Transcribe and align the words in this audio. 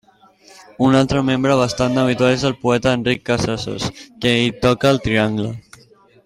Un 0.85 0.95
altre 0.99 1.19
membre 1.27 1.57
bastant 1.59 1.99
habitual 2.03 2.33
és 2.37 2.45
el 2.49 2.57
poeta 2.63 2.95
Enric 3.01 3.23
Casasses, 3.31 3.87
que 4.25 4.33
hi 4.39 4.51
toca 4.65 4.91
el 4.95 5.03
triangle. 5.07 5.55